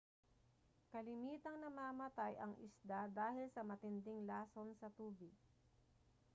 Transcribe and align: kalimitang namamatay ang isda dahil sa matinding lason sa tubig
kalimitang 0.91 1.57
namamatay 1.63 2.33
ang 2.41 2.53
isda 2.67 3.01
dahil 3.19 3.45
sa 3.55 3.61
matinding 3.69 4.21
lason 4.29 4.67
sa 4.79 4.87
tubig 4.97 5.29